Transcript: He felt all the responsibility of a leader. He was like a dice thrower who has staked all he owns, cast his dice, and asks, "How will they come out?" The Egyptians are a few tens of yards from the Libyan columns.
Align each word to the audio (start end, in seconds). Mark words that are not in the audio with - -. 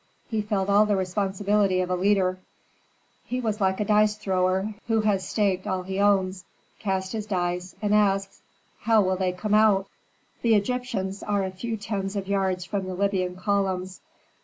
He 0.31 0.41
felt 0.41 0.67
all 0.67 0.87
the 0.87 0.95
responsibility 0.95 1.79
of 1.79 1.91
a 1.91 1.95
leader. 1.95 2.39
He 3.23 3.39
was 3.39 3.61
like 3.61 3.79
a 3.79 3.85
dice 3.85 4.15
thrower 4.15 4.73
who 4.87 5.01
has 5.01 5.29
staked 5.29 5.67
all 5.67 5.83
he 5.83 5.99
owns, 5.99 6.43
cast 6.79 7.11
his 7.13 7.27
dice, 7.27 7.75
and 7.83 7.93
asks, 7.93 8.41
"How 8.79 9.03
will 9.03 9.15
they 9.17 9.31
come 9.31 9.53
out?" 9.53 9.85
The 10.41 10.55
Egyptians 10.55 11.21
are 11.21 11.43
a 11.43 11.51
few 11.51 11.77
tens 11.77 12.15
of 12.15 12.27
yards 12.27 12.65
from 12.65 12.87
the 12.87 12.95
Libyan 12.95 13.35
columns. 13.35 14.01